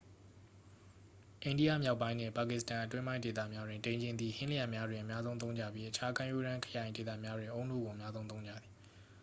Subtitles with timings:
[1.43, 8.71] အိန္ဒိယမြောက်ပိုင်းနှင့် ပါကစ္စတန် အတွင်းပိုင်းဒေသများတွင် ဒိန်ချဉ်သည် ဟင်းလျာများတွင် အများဆုံးသုံးကြပြီး အခြားကမ်းရိုးတန်း ခရိုင်ဒေသများတွင် အုန်းနို့ကို အများဆုံးသုံးကြသည်